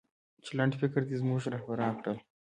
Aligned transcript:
چې 0.43 0.51
لنډفکره 0.57 1.01
دې 1.07 1.15
زموږه 1.21 1.47
رهبران 1.55 1.93
کړل 2.01 2.17